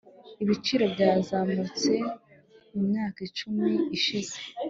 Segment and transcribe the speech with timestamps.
[0.43, 1.91] ibiciro byazamutse
[2.71, 4.37] mu myaka icumi ishize